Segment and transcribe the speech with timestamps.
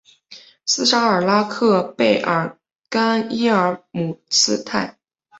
[0.65, 2.57] 斯沙尔拉克贝尔
[2.89, 4.97] 甘伊尔姆斯泰。